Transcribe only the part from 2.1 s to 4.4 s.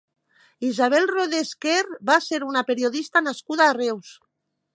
va ser una periodista nascuda a Reus.